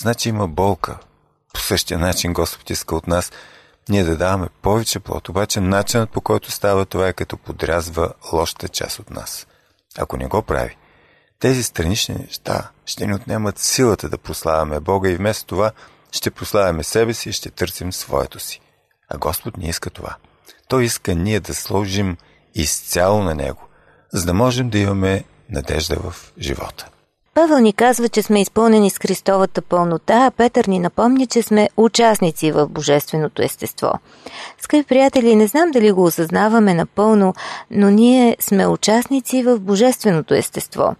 Значи 0.00 0.28
има 0.28 0.48
болка. 0.48 0.98
По 1.54 1.60
същия 1.60 1.98
начин 1.98 2.32
Господ 2.32 2.70
иска 2.70 2.96
от 2.96 3.06
нас 3.06 3.32
ние 3.88 4.04
да 4.04 4.16
даваме 4.16 4.48
повече 4.62 5.00
плод, 5.00 5.28
обаче 5.28 5.60
начинът 5.60 6.10
по 6.10 6.20
който 6.20 6.50
става 6.50 6.86
това 6.86 7.08
е 7.08 7.12
като 7.12 7.36
подрязва 7.36 8.12
лошата 8.32 8.68
част 8.68 8.98
от 8.98 9.10
нас. 9.10 9.46
Ако 9.98 10.16
не 10.16 10.26
го 10.26 10.42
прави, 10.42 10.76
тези 11.40 11.62
странични 11.62 12.14
неща 12.14 12.70
ще 12.86 13.06
ни 13.06 13.14
отнемат 13.14 13.58
силата 13.58 14.08
да 14.08 14.18
прославяме 14.18 14.80
Бога 14.80 15.10
и 15.10 15.16
вместо 15.16 15.46
това 15.46 15.72
ще 16.12 16.30
прославяме 16.30 16.84
себе 16.84 17.14
си 17.14 17.28
и 17.28 17.32
ще 17.32 17.50
търсим 17.50 17.92
своето 17.92 18.40
си. 18.40 18.60
А 19.08 19.18
Господ 19.18 19.56
не 19.56 19.68
иска 19.68 19.90
това. 19.90 20.16
Той 20.68 20.84
иска 20.84 21.14
ние 21.14 21.40
да 21.40 21.54
сложим 21.54 22.16
изцяло 22.54 23.22
на 23.22 23.34
Него, 23.34 23.68
за 24.12 24.26
да 24.26 24.34
можем 24.34 24.70
да 24.70 24.78
имаме 24.78 25.24
надежда 25.50 25.96
в 25.96 26.32
живота. 26.38 26.88
Павел 27.38 27.58
ни 27.58 27.72
казва, 27.72 28.08
че 28.08 28.22
сме 28.22 28.40
изпълнени 28.40 28.90
с 28.90 28.98
Христовата 28.98 29.62
пълнота, 29.62 30.26
а 30.26 30.30
Петър 30.30 30.64
ни 30.64 30.78
напомня, 30.78 31.26
че 31.26 31.42
сме 31.42 31.68
участници 31.76 32.52
в 32.52 32.68
Божественото 32.68 33.42
естество. 33.42 33.92
Скъпи 34.60 34.88
приятели, 34.88 35.36
не 35.36 35.46
знам 35.46 35.70
дали 35.70 35.92
го 35.92 36.04
осъзнаваме 36.04 36.74
напълно, 36.74 37.34
но 37.70 37.90
ние 37.90 38.36
сме 38.40 38.66
участници 38.66 39.42
в 39.42 39.58
Божественото 39.58 40.34
естество. 40.34 40.96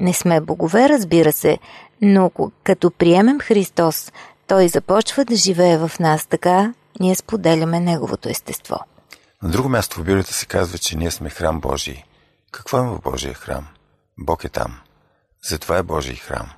Не 0.00 0.12
сме 0.12 0.40
богове, 0.40 0.88
разбира 0.88 1.32
се, 1.32 1.58
но 2.02 2.30
като 2.64 2.90
приемем 2.90 3.38
Христос, 3.40 4.12
Той 4.46 4.68
започва 4.68 5.24
да 5.24 5.36
живее 5.36 5.78
в 5.78 5.90
нас, 6.00 6.26
така 6.26 6.74
ние 7.00 7.14
споделяме 7.14 7.80
Неговото 7.80 8.28
естество. 8.28 8.76
На 9.42 9.50
друго 9.50 9.68
място 9.68 10.00
в 10.00 10.04
Библията 10.04 10.32
се 10.32 10.46
казва, 10.46 10.78
че 10.78 10.96
ние 10.96 11.10
сме 11.10 11.30
храм 11.30 11.60
Божий. 11.60 12.02
Какво 12.52 12.78
има 12.78 12.92
в 12.94 13.00
Божия 13.00 13.34
храм? 13.34 13.66
Бог 14.18 14.44
е 14.44 14.48
там– 14.48 14.78
затова 15.48 15.76
е 15.76 15.82
Божий 15.82 16.16
храм. 16.16 16.50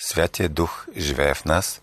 Святия 0.00 0.48
Дух 0.48 0.86
живее 0.96 1.34
в 1.34 1.44
нас. 1.44 1.80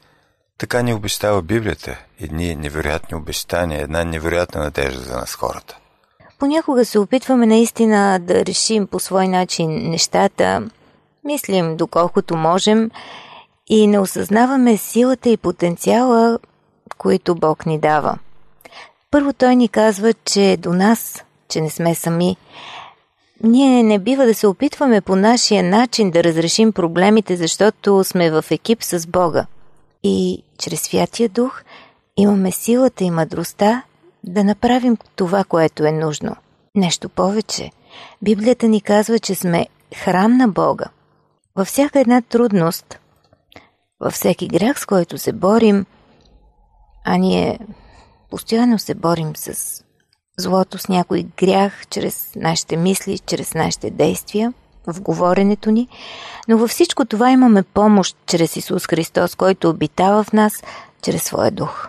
Така 0.58 0.82
ни 0.82 0.94
обещава 0.94 1.42
Библията. 1.42 1.98
Едни 2.20 2.56
невероятни 2.56 3.18
обещания, 3.18 3.82
една 3.82 4.04
невероятна 4.04 4.64
надежда 4.64 5.02
за 5.02 5.18
нас 5.18 5.36
хората. 5.36 5.78
Понякога 6.40 6.86
се 6.86 7.00
опитваме 7.00 7.46
наистина 7.46 8.20
да 8.20 8.46
решим 8.46 8.88
по 8.88 9.00
свой 9.00 9.28
начин 9.28 9.90
нещата, 9.90 10.70
мислим 11.24 11.78
доколкото 11.78 12.36
можем 12.36 12.92
и 13.68 13.88
не 13.88 14.00
осъзнаваме 14.00 14.78
силата 14.78 15.30
и 15.30 15.38
потенциала, 15.38 16.40
които 16.98 17.36
Бог 17.36 17.66
ни 17.66 17.80
дава. 17.80 18.18
Първо 19.12 19.34
той 19.34 19.56
ни 19.56 19.70
казва, 19.70 20.14
че 20.14 20.52
е 20.52 20.58
до 20.58 20.74
нас, 20.74 21.24
че 21.50 21.62
не 21.62 21.70
сме 21.70 21.96
сами. 21.96 22.38
Ние 23.44 23.84
не 23.84 24.00
бива 24.00 24.26
да 24.26 24.34
се 24.34 24.48
опитваме 24.48 25.02
по 25.02 25.16
нашия 25.16 25.64
начин 25.64 26.12
да 26.12 26.24
разрешим 26.24 26.74
проблемите, 26.74 27.36
защото 27.38 28.04
сме 28.04 28.32
в 28.32 28.46
екип 28.52 28.84
с 28.84 29.08
Бога. 29.08 29.46
И 30.04 30.44
чрез 30.58 30.82
Святия 30.82 31.30
Дух 31.30 31.64
имаме 32.18 32.52
силата 32.52 33.04
и 33.04 33.12
мъдростта 33.12 33.84
да 34.24 34.44
направим 34.44 34.98
това, 35.16 35.44
което 35.44 35.86
е 35.86 35.92
нужно. 35.92 36.36
Нещо 36.76 37.10
повече. 37.10 37.72
Библията 38.22 38.68
ни 38.68 38.82
казва, 38.82 39.20
че 39.20 39.36
сме 39.36 39.68
храм 39.96 40.38
на 40.38 40.48
Бога. 40.48 40.86
Във 41.56 41.68
всяка 41.68 42.00
една 42.00 42.22
трудност, 42.22 43.00
във 44.00 44.14
всеки 44.14 44.48
грях, 44.48 44.80
с 44.80 44.86
който 44.86 45.18
се 45.18 45.34
борим, 45.34 45.86
а 47.06 47.18
ние 47.18 47.60
постоянно 48.30 48.80
се 48.80 48.96
борим 48.96 49.36
с 49.36 49.84
злото, 50.38 50.78
с 50.78 50.88
някой 50.88 51.26
грях, 51.38 51.88
чрез 51.90 52.32
нашите 52.36 52.78
мисли, 52.78 53.20
чрез 53.20 53.54
нашите 53.54 53.90
действия, 53.90 54.54
в 54.88 55.02
говоренето 55.02 55.72
ни, 55.72 55.88
но 56.48 56.58
във 56.58 56.70
всичко 56.70 57.06
това 57.06 57.32
имаме 57.32 57.64
помощ 57.64 58.18
чрез 58.26 58.56
Исус 58.56 58.88
Христос, 58.88 59.36
който 59.36 59.70
обитава 59.70 60.24
в 60.24 60.34
нас 60.34 60.64
чрез 61.02 61.24
своя 61.24 61.52
дух. 61.52 61.88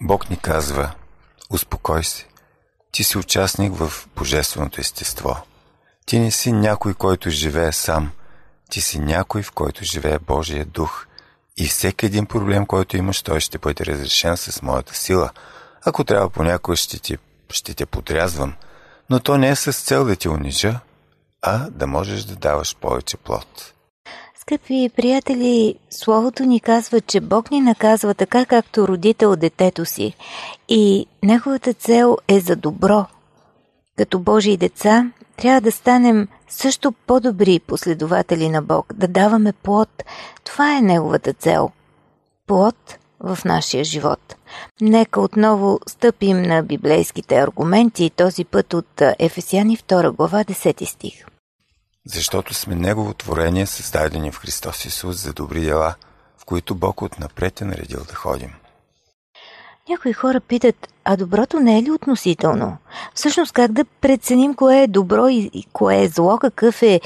Бог 0.00 0.30
ни 0.30 0.36
казва, 0.36 0.90
успокой 1.50 2.04
се, 2.04 2.26
ти 2.92 3.04
си 3.04 3.18
участник 3.18 3.74
в 3.74 4.08
божественото 4.16 4.80
естество. 4.80 5.36
Ти 6.06 6.18
не 6.18 6.30
си 6.30 6.52
някой, 6.52 6.94
който 6.94 7.30
живее 7.30 7.72
сам. 7.72 8.10
Ти 8.70 8.80
си 8.80 8.98
някой, 8.98 9.42
в 9.42 9.52
който 9.52 9.84
живее 9.84 10.18
Божия 10.18 10.64
дух. 10.64 11.06
И 11.56 11.66
всеки 11.66 12.06
един 12.06 12.26
проблем, 12.26 12.66
който 12.66 12.96
имаш, 12.96 13.22
той 13.22 13.40
ще 13.40 13.58
бъде 13.58 13.86
разрешен 13.86 14.36
с 14.36 14.62
моята 14.62 14.94
сила. 14.94 15.30
Ако 15.84 16.04
трябва 16.04 16.30
понякога 16.30 16.76
ще, 16.76 16.98
ти, 16.98 17.16
ще 17.50 17.74
те 17.74 17.86
подрязвам, 17.86 18.54
но 19.10 19.20
то 19.20 19.38
не 19.38 19.48
е 19.48 19.56
с 19.56 19.72
цел 19.72 20.04
да 20.04 20.16
ти 20.16 20.28
унижа, 20.28 20.80
а 21.42 21.70
да 21.70 21.86
можеш 21.86 22.24
да 22.24 22.36
даваш 22.36 22.76
повече 22.76 23.16
плод. 23.16 23.72
Скъпи 24.40 24.90
приятели, 24.96 25.74
Словото 25.90 26.42
ни 26.42 26.60
казва, 26.60 27.00
че 27.00 27.20
Бог 27.20 27.50
ни 27.50 27.60
наказва 27.60 28.14
така, 28.14 28.46
както 28.46 28.88
родител 28.88 29.36
детето 29.36 29.84
си. 29.84 30.14
И 30.68 31.06
неговата 31.22 31.74
цел 31.74 32.16
е 32.28 32.40
за 32.40 32.56
добро. 32.56 33.06
Като 33.96 34.18
Божии 34.18 34.56
деца, 34.56 35.10
трябва 35.36 35.60
да 35.60 35.72
станем 35.72 36.28
също 36.48 36.92
по-добри 36.92 37.60
последователи 37.60 38.48
на 38.48 38.62
Бог, 38.62 38.94
да 38.94 39.08
даваме 39.08 39.52
плод. 39.52 40.02
Това 40.44 40.76
е 40.76 40.80
неговата 40.80 41.32
цел. 41.32 41.70
Плод 42.46 42.98
в 43.20 43.38
нашия 43.44 43.84
живот. 43.84 44.35
Нека 44.80 45.20
отново 45.20 45.80
стъпим 45.88 46.42
на 46.42 46.62
библейските 46.62 47.38
аргументи, 47.38 48.10
този 48.10 48.44
път 48.44 48.74
от 48.74 49.02
Ефесяни 49.18 49.76
2 49.76 50.10
глава 50.10 50.44
10 50.44 50.84
стих 50.84 51.26
защото 52.06 52.54
сме 52.54 52.74
Негово 52.74 53.14
творение, 53.14 53.66
създадени 53.66 54.30
в 54.30 54.38
Христос 54.38 54.84
Исус 54.84 55.16
за 55.16 55.32
добри 55.32 55.60
дела, 55.60 55.94
в 56.38 56.44
които 56.44 56.74
Бог 56.74 57.02
отнапред 57.02 57.60
е 57.60 57.64
наредил 57.64 58.00
да 58.08 58.14
ходим. 58.14 58.50
Някои 59.88 60.12
хора 60.12 60.40
питат, 60.40 60.88
а 61.04 61.16
доброто 61.16 61.60
не 61.60 61.78
е 61.78 61.82
ли 61.82 61.90
относително? 61.90 62.76
Всъщност 63.14 63.52
как 63.52 63.72
да 63.72 63.84
преценим 63.84 64.54
кое 64.54 64.82
е 64.82 64.86
добро 64.86 65.28
и 65.28 65.64
кое 65.72 66.02
е 66.02 66.08
зло, 66.08 66.38
какъв 66.38 66.82
е 66.82 67.00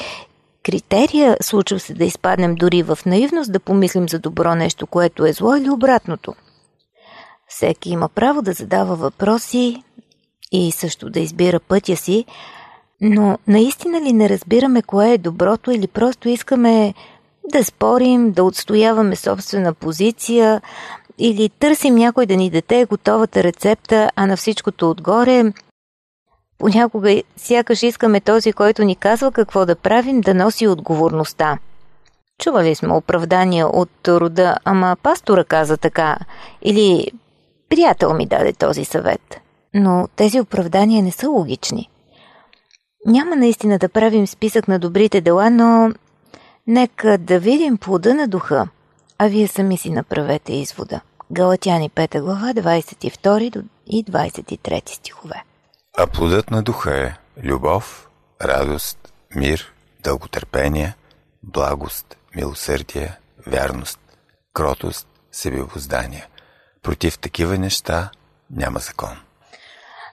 критерия, 0.65 1.37
случва 1.43 1.81
се 1.81 1.95
да 1.95 2.05
изпаднем 2.05 2.55
дори 2.55 2.83
в 2.83 2.99
наивност, 3.07 3.53
да 3.53 3.61
помислим 3.61 4.09
за 4.09 4.19
добро 4.19 4.55
нещо, 4.55 4.87
което 4.87 5.27
е 5.27 5.33
зло 5.33 5.57
или 5.57 5.71
обратното. 5.71 6.35
Всеки 7.51 7.91
има 7.91 8.09
право 8.09 8.43
да 8.43 8.53
задава 8.53 8.97
въпроси 8.97 9.83
и 10.53 10.73
също 10.73 11.11
да 11.11 11.21
избира 11.21 11.61
пътя 11.61 11.97
си, 11.97 12.25
но 13.01 13.39
наистина 13.47 14.01
ли 14.01 14.13
не 14.13 14.29
разбираме 14.29 14.83
кое 14.83 15.13
е 15.13 15.19
доброто 15.19 15.71
или 15.71 15.87
просто 15.87 16.29
искаме 16.29 16.95
да 17.53 17.65
спорим, 17.65 18.33
да 18.33 18.45
отстояваме 18.45 19.17
собствена 19.17 19.75
позиция 19.75 20.63
или 21.19 21.49
търсим 21.49 21.95
някой 21.95 22.27
да 22.27 22.37
ни 22.37 22.51
даде 22.51 22.85
готовата 22.85 23.43
рецепта, 23.43 24.11
а 24.17 24.27
на 24.27 24.37
всичкото 24.37 24.91
отгоре 24.91 25.53
понякога 26.59 27.23
сякаш 27.37 27.83
искаме 27.83 28.21
този, 28.21 28.53
който 28.53 28.85
ни 28.85 28.97
казва 28.97 29.33
какво 29.33 29.67
да 29.67 29.77
правим, 29.77 30.21
да 30.21 30.35
носи 30.35 30.69
отговорността. 30.69 31.59
Чували 32.39 32.75
сме 32.75 32.93
оправдания 32.93 33.69
от 33.69 34.09
рода, 34.09 34.57
ама 34.65 34.97
пастора 35.03 35.45
каза 35.45 35.77
така, 35.77 36.19
или 36.63 37.11
приятел 37.71 38.15
ми 38.15 38.27
даде 38.27 38.53
този 38.53 38.85
съвет. 38.85 39.41
Но 39.75 40.09
тези 40.17 40.41
оправдания 40.41 41.03
не 41.03 41.13
са 41.13 41.29
логични. 41.29 41.91
Няма 43.07 43.37
наистина 43.37 43.79
да 43.79 43.89
правим 43.89 44.27
списък 44.27 44.69
на 44.69 44.79
добрите 44.79 45.21
дела, 45.21 45.51
но 45.51 45.93
нека 46.67 47.19
да 47.19 47.39
видим 47.39 47.79
плода 47.79 48.15
на 48.15 48.29
духа, 48.29 48.69
а 49.19 49.29
вие 49.29 49.49
сами 49.49 49.79
си 49.79 49.91
направете 49.91 50.53
извода. 50.53 51.01
Галатяни 51.33 51.91
5 51.91 52.21
глава 52.21 52.53
22 52.55 53.65
и 53.87 54.05
23 54.05 54.89
стихове. 54.89 55.45
А 55.99 56.07
плодът 56.07 56.51
на 56.51 56.63
духа 56.63 57.07
е 57.07 57.15
любов, 57.43 58.09
радост, 58.43 59.13
мир, 59.37 59.73
дълготърпение, 60.03 60.95
благост, 61.43 62.17
милосърдие, 62.37 63.19
вярност, 63.47 63.99
кротост, 64.55 65.07
себевоздание. 65.33 66.27
Против 66.83 67.19
такива 67.19 67.59
неща 67.59 68.11
няма 68.51 68.79
закон. 68.79 69.17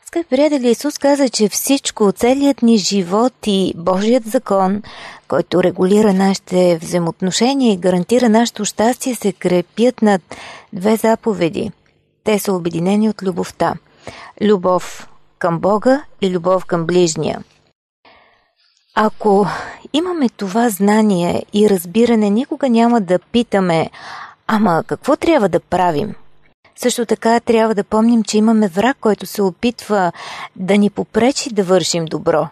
Скъпи 0.08 0.30
приятели, 0.30 0.69
Исус 0.69 0.97
каза, 0.97 1.30
че 1.30 1.49
всичко, 1.49 2.12
целият 2.12 2.62
ни 2.62 2.77
живот 2.77 3.34
и 3.45 3.73
Божият 3.77 4.23
закон, 4.25 4.82
който 5.27 5.63
регулира 5.63 6.13
нашите 6.13 6.77
взаимоотношения 6.82 7.73
и 7.73 7.77
гарантира 7.77 8.30
нашето 8.30 8.65
щастие, 8.65 9.15
се 9.15 9.34
крепят 9.34 10.01
над 10.01 10.21
две 10.73 10.95
заповеди. 10.95 11.71
Те 12.23 12.39
са 12.39 12.53
обединени 12.53 13.10
от 13.10 13.23
любовта. 13.23 13.75
Любов 14.41 15.10
към 15.39 15.60
Бога 15.60 16.03
и 16.21 16.32
любов 16.32 16.65
към 16.65 16.86
ближния. 16.86 17.43
Ако 18.95 19.47
имаме 19.93 20.30
това 20.30 20.69
знание 20.69 21.43
и 21.53 21.69
разбиране, 21.69 22.30
никога 22.30 22.69
няма 22.69 23.01
да 23.01 23.19
питаме, 23.19 23.89
ама 24.47 24.84
какво 24.88 25.15
трябва 25.15 25.49
да 25.49 25.60
правим– 25.60 26.15
също 26.77 27.05
така 27.05 27.39
трябва 27.39 27.75
да 27.75 27.83
помним, 27.83 28.23
че 28.23 28.37
имаме 28.37 28.67
враг, 28.67 28.97
който 29.01 29.25
се 29.25 29.41
опитва 29.41 30.11
да 30.55 30.77
ни 30.77 30.89
попречи 30.89 31.53
да 31.53 31.63
вършим 31.63 32.05
добро 32.05 32.47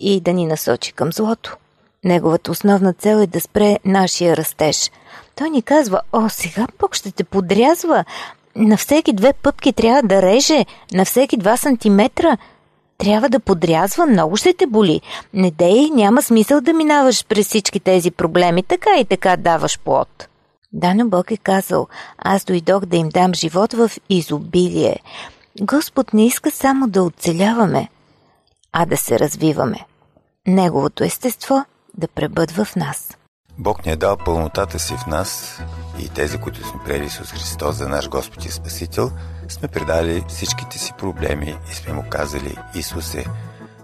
и 0.00 0.20
да 0.20 0.32
ни 0.32 0.46
насочи 0.46 0.92
към 0.92 1.12
злото. 1.12 1.56
Неговата 2.04 2.50
основна 2.50 2.92
цел 2.92 3.16
е 3.16 3.26
да 3.26 3.40
спре 3.40 3.78
нашия 3.84 4.36
растеж. 4.36 4.90
Той 5.36 5.50
ни 5.50 5.62
казва, 5.62 6.00
о, 6.12 6.28
сега 6.28 6.66
Бог 6.78 6.94
ще 6.94 7.12
те 7.12 7.24
подрязва, 7.24 8.04
на 8.56 8.76
всеки 8.76 9.12
две 9.12 9.32
пъпки 9.32 9.72
трябва 9.72 10.02
да 10.02 10.22
реже, 10.22 10.66
на 10.92 11.04
всеки 11.04 11.36
два 11.36 11.56
сантиметра 11.56 12.36
трябва 12.98 13.28
да 13.28 13.40
подрязва, 13.40 14.06
много 14.06 14.36
ще 14.36 14.52
те 14.52 14.66
боли. 14.66 15.00
Не 15.34 15.50
дей, 15.50 15.90
няма 15.90 16.22
смисъл 16.22 16.60
да 16.60 16.72
минаваш 16.72 17.26
през 17.26 17.46
всички 17.46 17.80
тези 17.80 18.10
проблеми, 18.10 18.62
така 18.62 18.90
и 18.98 19.04
така 19.04 19.36
даваш 19.36 19.78
плод. 19.78 20.28
Дано 20.74 21.08
Бог 21.08 21.30
е 21.30 21.36
казал, 21.36 21.88
аз 22.18 22.44
дойдох 22.44 22.84
да 22.84 22.96
им 22.96 23.08
дам 23.08 23.34
живот 23.34 23.72
в 23.72 23.90
изобилие. 24.08 24.96
Господ 25.60 26.12
не 26.12 26.26
иска 26.26 26.50
само 26.50 26.88
да 26.88 27.02
оцеляваме, 27.02 27.88
а 28.72 28.86
да 28.86 28.96
се 28.96 29.18
развиваме. 29.18 29.86
Неговото 30.46 31.04
естество 31.04 31.64
да 31.98 32.08
пребъдва 32.08 32.64
в 32.64 32.76
нас. 32.76 33.16
Бог 33.58 33.86
ни 33.86 33.92
е 33.92 33.96
дал 33.96 34.16
пълнотата 34.16 34.78
си 34.78 34.94
в 34.96 35.06
нас 35.06 35.60
и 36.00 36.08
тези, 36.08 36.38
които 36.38 36.68
сме 36.68 36.80
приели 36.84 37.04
Исус 37.04 37.32
Христос 37.32 37.76
за 37.76 37.88
наш 37.88 38.08
Господ 38.08 38.44
и 38.44 38.50
Спасител, 38.50 39.10
сме 39.48 39.68
предали 39.68 40.24
всичките 40.28 40.78
си 40.78 40.92
проблеми 40.98 41.56
и 41.70 41.74
сме 41.74 41.92
му 41.92 42.04
казали 42.10 42.56
Исусе, 42.74 43.24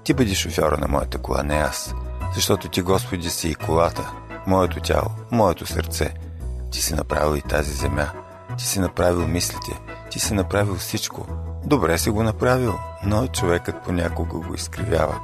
ти 0.05 0.14
бъди 0.14 0.35
шофьора 0.35 0.79
на 0.79 0.88
моята 0.88 1.18
кола, 1.18 1.42
не 1.42 1.55
аз, 1.55 1.94
защото 2.35 2.68
ти 2.68 2.83
Господи 2.83 3.31
си 3.31 3.48
и 3.48 3.55
колата, 3.55 4.12
моето 4.46 4.81
тяло, 4.81 5.11
моето 5.31 5.66
сърце– 5.66 6.14
ти 6.70 6.83
си 6.83 6.94
направил 6.94 7.37
и 7.37 7.42
тази 7.42 7.72
земя. 7.72 8.11
Ти 8.59 8.64
си 8.64 8.80
направил 8.80 9.28
мислите. 9.28 9.80
Ти 10.11 10.20
си 10.20 10.35
направил 10.35 10.74
всичко. 10.74 11.26
Добре 11.64 11.98
си 11.98 12.11
го 12.11 12.22
направил, 12.22 12.78
но 13.04 13.26
човекът 13.26 13.85
понякога 13.85 14.38
го 14.38 14.54
изкривява. 14.54 15.20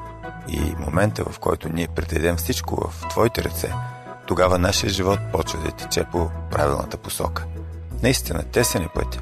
И 0.48 0.74
момента, 0.78 1.24
в 1.24 1.38
който 1.38 1.68
ние 1.68 1.88
предадем 1.88 2.36
всичко 2.36 2.90
в 2.90 3.08
Твоите 3.08 3.44
ръце, 3.44 3.72
тогава 4.26 4.58
нашия 4.58 4.90
живот 4.90 5.18
почва 5.32 5.58
да 5.58 5.70
тече 5.70 6.04
по 6.12 6.30
правилната 6.50 6.96
посока. 6.96 7.44
Наистина 8.02 8.42
тесен 8.42 8.82
е 8.82 8.88
пътя, 8.94 9.20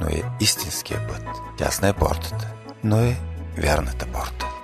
но 0.00 0.06
е 0.06 0.22
истинския 0.40 1.06
път. 1.08 1.22
Тясна 1.56 1.88
е 1.88 1.92
портата, 1.92 2.46
но 2.84 2.98
е 2.98 3.16
вярната 3.58 4.06
порта. 4.06 4.57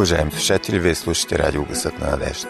Уважаеми 0.00 0.30
слушатели, 0.30 0.78
вие 0.78 0.94
слушате 0.94 1.38
радио 1.38 1.64
Гъсът 1.64 1.98
на 1.98 2.10
надежда. 2.10 2.48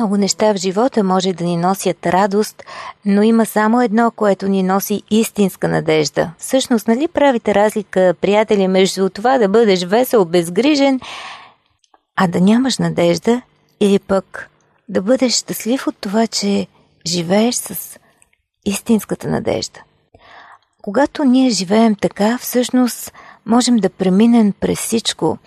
Много 0.08 0.22
неща 0.22 0.54
в 0.54 0.58
живота 0.58 1.04
може 1.04 1.34
да 1.34 1.44
ни 1.44 1.58
носят 1.58 2.06
радост, 2.06 2.64
но 3.06 3.22
има 3.22 3.46
само 3.46 3.82
едно, 3.82 4.12
което 4.12 4.48
ни 4.48 4.64
носи 4.64 5.04
истинска 5.12 5.68
надежда. 5.68 6.32
Всъщност, 6.38 6.88
нали 6.88 7.08
правите 7.08 7.56
разлика, 7.56 8.16
приятели, 8.22 8.68
между 8.68 9.10
това 9.10 9.38
да 9.38 9.50
бъдеш 9.50 9.86
весел, 9.86 10.26
безгрижен, 10.26 11.00
а 12.16 12.28
да 12.28 12.42
нямаш 12.42 12.78
надежда 12.78 13.42
или 13.80 14.00
пък 14.00 14.50
да 14.90 15.02
бъдеш 15.02 15.34
щастлив 15.34 15.88
от 15.88 15.96
това, 16.02 16.28
че 16.28 16.68
живееш 17.08 17.56
с 17.56 18.00
истинската 18.66 19.28
надежда. 19.28 19.80
Когато 20.82 21.24
ние 21.24 21.50
живеем 21.50 21.96
така, 21.96 22.38
всъщност 22.38 23.14
можем 23.46 23.78
да 23.78 23.90
преминем 23.90 24.54
през 24.60 24.80
всичко, 24.80 25.38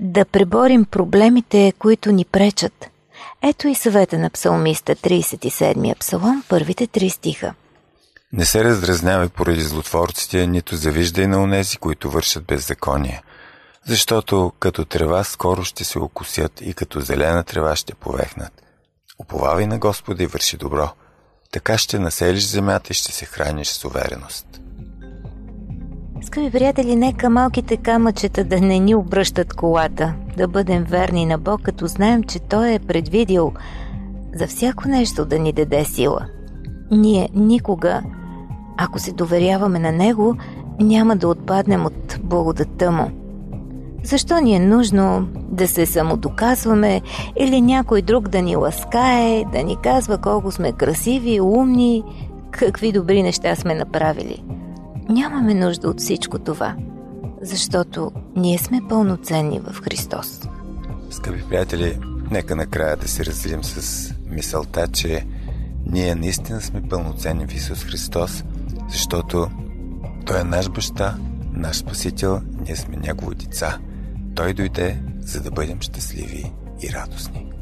да 0.00 0.24
преборим 0.24 0.84
проблемите, 0.84 1.72
които 1.78 2.12
ни 2.12 2.24
пречат– 2.24 2.86
ето 3.46 3.68
и 3.68 3.74
съвета 3.74 4.18
на 4.18 4.30
псалмиста, 4.30 4.96
37-я 4.96 5.96
псалом, 5.96 6.44
първите 6.48 6.86
три 6.86 7.10
стиха. 7.10 7.54
Не 8.32 8.44
се 8.44 8.64
раздразнявай 8.64 9.28
поради 9.28 9.62
злотворците, 9.62 10.46
нито 10.46 10.76
завиждай 10.76 11.26
на 11.26 11.42
онези, 11.42 11.76
които 11.76 12.10
вършат 12.10 12.44
беззаконие, 12.44 13.22
защото 13.86 14.52
като 14.60 14.84
трева 14.84 15.24
скоро 15.24 15.64
ще 15.64 15.84
се 15.84 15.98
окусят 15.98 16.60
и 16.60 16.74
като 16.74 17.00
зелена 17.00 17.44
трева 17.44 17.76
ще 17.76 17.94
повехнат. 17.94 18.62
Оповавай 19.18 19.66
на 19.66 19.78
Господа 19.78 20.22
и 20.22 20.26
върши 20.26 20.56
добро. 20.56 20.90
Така 21.52 21.78
ще 21.78 21.98
населиш 21.98 22.44
земята 22.44 22.88
и 22.90 22.94
ще 22.94 23.12
се 23.12 23.24
храниш 23.24 23.68
с 23.68 23.84
увереност. 23.84 24.53
Скъпи 26.24 26.50
приятели, 26.50 26.96
нека 26.96 27.30
малките 27.30 27.76
камъчета 27.76 28.44
да 28.44 28.60
не 28.60 28.78
ни 28.78 28.94
обръщат 28.94 29.54
колата, 29.54 30.14
да 30.36 30.48
бъдем 30.48 30.84
верни 30.84 31.26
на 31.26 31.38
Бог, 31.38 31.62
като 31.62 31.86
знаем, 31.86 32.22
че 32.22 32.38
Той 32.38 32.72
е 32.72 32.78
предвидил 32.78 33.52
за 34.34 34.46
всяко 34.46 34.88
нещо 34.88 35.24
да 35.24 35.38
ни 35.38 35.52
даде 35.52 35.84
сила. 35.84 36.26
Ние 36.90 37.28
никога, 37.34 38.02
ако 38.76 38.98
се 38.98 39.12
доверяваме 39.12 39.78
на 39.78 39.92
Него, 39.92 40.36
няма 40.80 41.16
да 41.16 41.28
отпаднем 41.28 41.86
от 41.86 42.20
благодата 42.22 42.90
Му. 42.90 43.10
Защо 44.04 44.40
ни 44.40 44.56
е 44.56 44.60
нужно 44.60 45.28
да 45.34 45.68
се 45.68 45.86
самодоказваме 45.86 47.02
или 47.38 47.60
някой 47.60 48.02
друг 48.02 48.28
да 48.28 48.42
ни 48.42 48.56
ласкае, 48.56 49.44
да 49.52 49.62
ни 49.62 49.76
казва 49.82 50.18
колко 50.18 50.52
сме 50.52 50.72
красиви, 50.72 51.40
умни, 51.40 52.04
какви 52.50 52.92
добри 52.92 53.22
неща 53.22 53.56
сме 53.56 53.74
направили– 53.74 54.44
Нямаме 55.08 55.54
нужда 55.54 55.88
от 55.88 56.00
всичко 56.00 56.38
това, 56.38 56.76
защото 57.42 58.12
ние 58.36 58.58
сме 58.58 58.80
пълноценни 58.88 59.60
в 59.60 59.80
Христос. 59.80 60.40
Скъпи 61.10 61.42
приятели, 61.48 61.98
нека 62.30 62.56
накрая 62.56 62.96
да 62.96 63.08
се 63.08 63.24
разделим 63.24 63.64
с 63.64 64.10
мисълта, 64.26 64.88
че 64.88 65.26
ние 65.86 66.14
наистина 66.14 66.60
сме 66.60 66.88
пълноценни 66.88 67.46
в 67.46 67.54
Исус 67.54 67.84
Христос, 67.84 68.44
защото 68.88 69.50
Той 70.26 70.40
е 70.40 70.44
наш 70.44 70.70
баща, 70.70 71.16
наш 71.52 71.76
спасител, 71.76 72.40
ние 72.66 72.76
сме 72.76 72.96
Негови 72.96 73.34
деца. 73.34 73.78
Той 74.34 74.54
дойде, 74.54 75.02
за 75.20 75.40
да 75.40 75.50
бъдем 75.50 75.80
щастливи 75.80 76.52
и 76.82 76.92
радостни. 76.92 77.53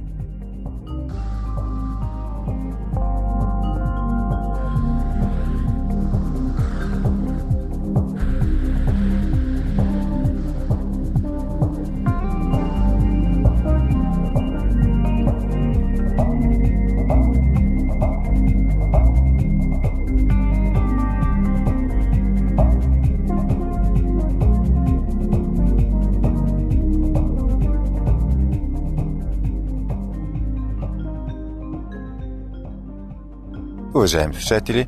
Уважаеми 34.02 34.34
слушатели, 34.34 34.86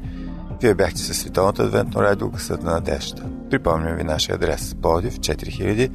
вие 0.63 0.75
бяхте 0.75 1.01
със 1.01 1.19
Световното 1.19 1.63
адвентно 1.63 2.03
радио 2.03 2.31
Гъсът 2.31 2.63
на 2.63 2.73
надежда. 2.73 3.23
Припомням 3.51 3.97
ви 3.97 4.05
нашия 4.05 4.35
адрес. 4.35 4.75
Плодив 4.83 5.19
4000, 5.19 5.91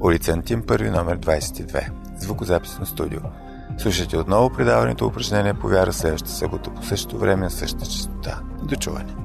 улица 0.00 0.32
Антим, 0.32 0.62
първи 0.66 0.90
номер 0.90 1.18
22. 1.18 1.90
Звукозаписно 2.18 2.86
студио. 2.86 3.20
Слушайте 3.78 4.16
отново 4.16 4.50
предаването 4.50 5.06
упражнение 5.06 5.54
по 5.54 5.68
вяра 5.68 5.92
следващата 5.92 6.32
събота 6.32 6.70
по 6.74 6.82
същото 6.82 7.18
време 7.18 7.44
на 7.44 7.50
същата 7.50 7.84
частота. 7.84 8.40
До 8.62 8.76
чуване! 8.76 9.23